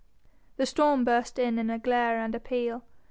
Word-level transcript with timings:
The 0.57 0.65
storm 0.65 1.05
burst 1.05 1.37
in 1.37 1.59
a 1.69 1.77
glare 1.77 2.17
and 2.17 2.33
a 2.33 2.39
peal. 2.39 2.83